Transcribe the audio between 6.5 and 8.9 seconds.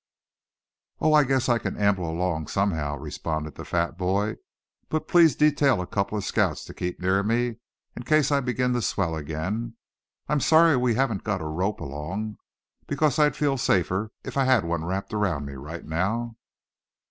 to keep near me, in case I begin to